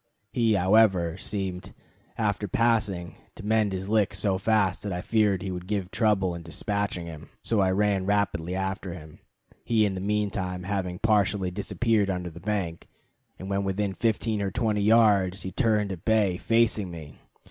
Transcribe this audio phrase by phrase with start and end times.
[0.33, 1.75] He, however, seemed,
[2.17, 6.33] after passing, to mend his licks so fast that I feared he would give trouble
[6.33, 9.19] in despatching him, so I ran rapidly after him,
[9.63, 12.87] he in the mean time having partially disappeared under the bank;
[13.37, 17.19] and when within fifteen or twenty yards he turned at bay, facing me.